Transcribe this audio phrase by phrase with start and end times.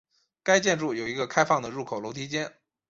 [0.41, 2.51] 该建筑有一个开放的入口楼梯间。